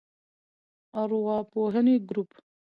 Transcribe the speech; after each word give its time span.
ارواپوهنې 1.01 1.95
ګروپ 2.07 2.31